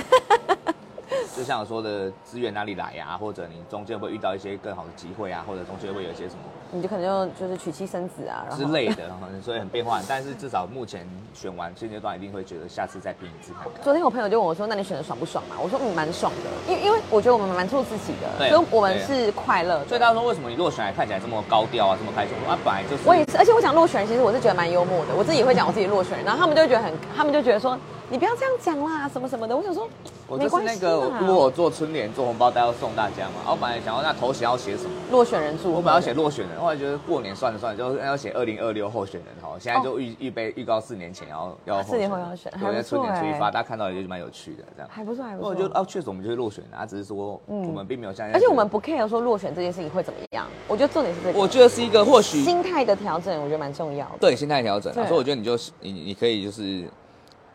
[1.36, 6.40] 就像我说的，资源哪里来呀、或者你中间会遇到一些更好的机会啊，或者中间会有一些什么
[6.70, 9.10] 你就可能就就是娶妻生子啊，然后之类的，
[9.42, 10.00] 所以很变化。
[10.08, 13.82] 但是至少目前选完现阶段，一定会觉得下次再拼一次看看。
[13.82, 22.34] 昨天我朋友就问我说：“那你选的爽不爽嘛？”我说：“嗯，蛮爽的，因为因为我觉得我们蛮做自己的，对所以我们是快乐。”所以大家说为什么你落选还看起来这么高调啊，这么开心？
[22.46, 23.02] 我啊，本来就是。
[23.06, 27.78] 我也是，而且我讲落选，其实我是觉得蛮幽默的，我自己也会讲我自己落选，然后他们就会觉得很，他们就觉得说
[28.12, 29.56] 你不要这样讲啦，什么什么的。
[29.56, 29.88] 我想说，
[30.28, 44.90] 我就是那个，如果我做春联做红包袋要送大家嘛，然后本来想要那头衔要写什么，落选人数，我本来要写落选人，后来觉得过年算了算了，就要写二零二六候选人好，现在就预预备预告四年前要要四年后要选还对，在春年出一发，大家看到也就蛮有趣的这样。
[44.92, 45.48] 还不错，还不错。
[45.48, 54.18] 我觉得哦，确实我们就是落选的，啊，只是说我们并没有像，而且我们不 care 说落选这件事情会怎么样，我觉得重点是这个，我觉得是一个或许心态的调整，我觉得蛮重要的。
[54.20, 56.84] 对心态调整所以我觉得你就是你你可以就是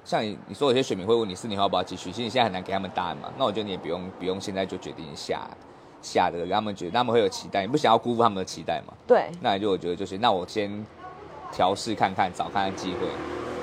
[0.08, 3.30] 像你你说有些选民会问你四年后要不要继续，其实你现在很难给他们答案嘛。
[3.38, 5.46] 那我觉得你也不用不用现在就决定下
[6.02, 8.94] 下的，让他们觉得他们会有期待，你不想要辜负他们的期待嘛？
[9.06, 10.72] 对，那你就我觉得就是那我先
[11.52, 13.00] 调试看看，找看看机会，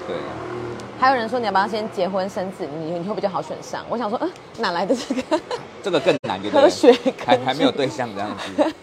[0.06, 0.16] 对。
[1.00, 3.82] 还有人说你要不要先结婚生子，你你会比较好选上。
[3.88, 5.40] 我想说，嗯、哪来的这个
[5.82, 6.62] 这个更难，对不对？
[6.62, 6.92] 科学
[7.24, 8.74] 还还没有对象这样子。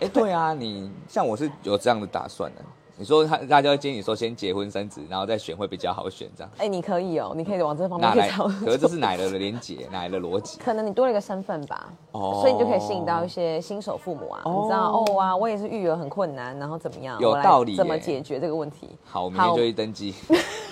[0.00, 2.62] 哎、对啊，你像我是有这样的打算的。
[3.00, 6.50] 你说他大家会建议你说先结婚生子，然后再选会比较好选这样。
[6.58, 8.28] 哎、你可以哦，你可以往这方面哪来？
[8.28, 9.88] 可是这是哪来的连结？
[9.92, 10.58] 哪来的逻辑？
[10.58, 14.42] 可能你多了一个身份吧，哦所以你就可以吸引到一些新手父母啊。
[14.44, 17.20] 哦你知道哦啊，我也是育儿很困难，然后怎么样？
[17.20, 18.88] 有道理怎么解决这个问题？
[19.04, 20.12] 好，我明天就去登记。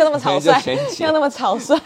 [0.00, 1.76] 又那么草率明天就先，解又那么草率，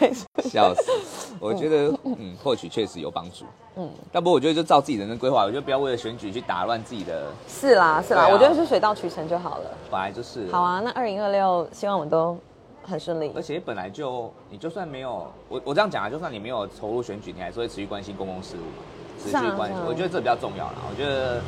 [0.43, 0.91] 笑死！
[1.39, 3.43] 我觉得，嗯，或许确实有帮助。
[3.43, 9.65] 嗯嗯，但不过我觉得就照自己人生规划，我觉得不要为了选举去打乱自己的，是啦是啦，啊我觉得是水到渠成就好了。
[9.91, 10.49] 本来就是。
[10.49, 10.61] 好。
[10.61, 12.37] 啊，那二零二六希望我们都
[12.83, 13.41] 很顺利而。
[13.41, 19.77] 且本来就你就算没有我我这样讲啊，就算你没有投入选举，你还是会持续关心公共事务，持续关心。
[19.85, 20.75] 我觉得这比较重要啦。
[20.89, 21.41] 我觉得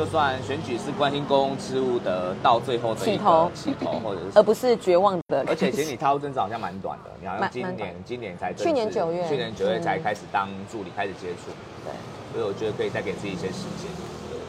[0.00, 5.44] 就算选举是关心公共事务的到最后的一起头个起头，或者是而不是绝望的。
[5.46, 11.50] 而且其实你踏入政治好像蛮短的，你好像今年今年才去年九月去年九月嗯才开始当助理，开始接触，
[11.84, 11.92] 对，
[12.32, 13.90] 所以我觉得可以再给自己一些时间。
[14.30, 14.40] 对，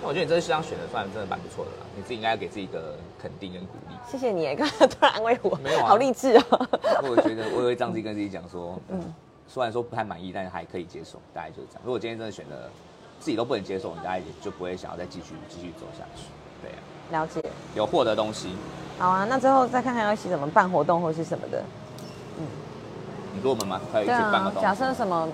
[0.00, 3.96] 那我觉得你这次这样选的算真的蛮不错的啦，你自己应该要给自己一个肯定跟鼓励。
[4.08, 6.68] 谢谢你，刚刚突然安慰我，没有啊好励志哦。
[7.02, 9.12] 我觉得我也会这样子跟自己讲说， 嗯，
[9.48, 11.82] 虽然说不太满意，但是还可以接受，大概就是这样。
[11.84, 12.70] 如果今天真的选的
[13.20, 16.24] 自己都不能接受，你大概也就不会想要再继续继续走下去。
[16.62, 17.40] 对啊，了解。
[17.76, 18.48] 有获得东西，
[18.98, 21.62] 好啊，那之后再看看要一起怎么办活动或是什么的。
[22.38, 22.46] 嗯
[23.32, 24.74] 你说我们吗，可以一起办个，东假。
[24.74, 25.28] 设什么，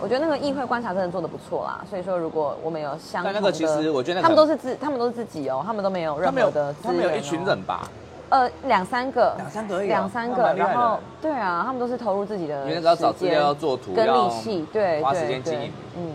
[0.00, 1.84] 我觉得那个议会观察真的做的不错啦。
[1.88, 6.92] 所以说，如果我们有相同的，但那个其实我觉得那他们都是自，他们都是自己哦，他们都没有任何的资源、哦。
[6.92, 7.88] 他们有一群人吧，
[8.30, 16.10] 呃，两三个，两三个哦两三个，然后对啊，他们都是投入自己的因为那个要找资料要做图跟要力气，对，花时间经营嗯，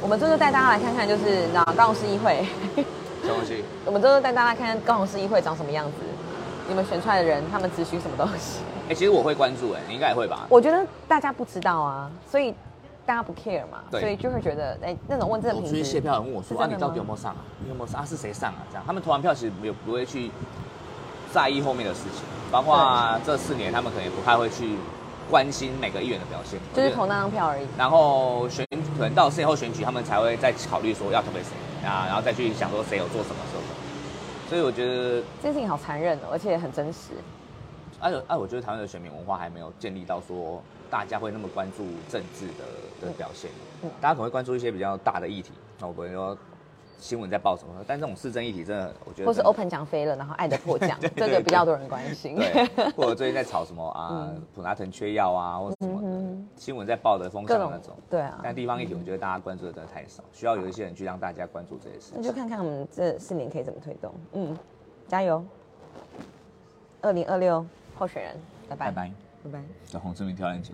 [0.00, 2.44] 我们就是带大家来看看，就是那高雄市议会，
[3.22, 3.64] 什么东西？
[3.84, 5.92] 我们就是带大家看看高雄市议会长什么样子，
[6.68, 8.60] 你们选出来的人，他们只许什么东西？
[8.88, 10.46] 哎、其实我会关注，哎，你应该也会吧？
[10.48, 12.54] 我觉得大家不知道啊，所以
[13.04, 17.38] 大家不 care 嘛，对所以就会觉得，哎，那种问政我品质，出去卸票，问我说啊，你到底有没有上啊？
[17.62, 18.06] 你有没有上啊？
[18.06, 18.62] 是谁上啊？
[18.70, 20.30] 这样，他们投完票其实没有不会去
[21.32, 24.76] 在意后面的事情，包括这四年他们可能也不太会去
[25.30, 27.66] 关心每个议员的表现，就是投那张票而已。
[27.76, 28.64] 然后选
[28.98, 31.50] 可能到四年后选举，他们才会再考虑说要投给谁
[31.86, 33.62] 啊，然后再去想说谁有做什么什么。
[34.48, 37.10] 所以我觉得，这件事情好残忍哦，而且很真实。
[38.00, 40.60] 哎、啊，我觉得台湾的选民文化还没有建立到说
[40.90, 43.50] 大家会那么关注政治的的表现，
[43.82, 46.36] 嗯大家可能会关注一些比较大的议题，那我比如说
[46.98, 52.36] 新闻在报什么，但这种市政议题真的，我觉得或是真的 Open 奖飞了，然后爱的迫降， 对对这个比较多人关心。
[52.36, 57.94] 对，或者最近在炒什么啊， 普拿腾缺药啊，或者什么嗯新闻在报的风向那种。
[58.10, 62.14] 对啊，但地方议题，我觉得大家关注的真的太少，需要有一些人去让大家关注这些事情。
[62.16, 64.12] 那就看看我们这四年可以怎么推动。
[64.32, 64.56] 嗯，
[65.06, 65.44] 加油！
[67.00, 67.64] 二零二六
[67.96, 68.36] 候选人，
[68.68, 69.12] 拜拜，拜拜，
[69.44, 69.64] 拜拜。
[69.86, 70.66] 在红志明挑战节。